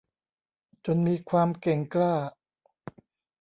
[0.85, 2.13] จนมีความเก่งกล้า